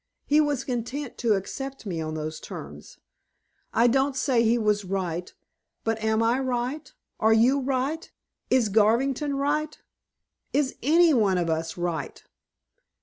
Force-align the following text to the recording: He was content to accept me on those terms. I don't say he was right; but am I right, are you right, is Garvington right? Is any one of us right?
He 0.25 0.41
was 0.41 0.63
content 0.63 1.15
to 1.19 1.35
accept 1.35 1.85
me 1.85 2.01
on 2.01 2.15
those 2.15 2.39
terms. 2.39 2.97
I 3.71 3.85
don't 3.85 4.15
say 4.15 4.41
he 4.41 4.57
was 4.57 4.83
right; 4.83 5.31
but 5.83 6.03
am 6.03 6.23
I 6.23 6.39
right, 6.39 6.91
are 7.19 7.33
you 7.33 7.59
right, 7.59 8.11
is 8.49 8.69
Garvington 8.69 9.35
right? 9.35 9.79
Is 10.53 10.75
any 10.81 11.13
one 11.13 11.37
of 11.37 11.51
us 11.51 11.77
right? 11.77 12.23